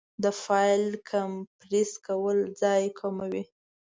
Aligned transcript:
د 0.23 0.25
فایل 0.43 0.85
کمپریس 1.09 1.91
کول 2.07 2.37
ځای 2.61 2.83
کموي. 2.99 3.43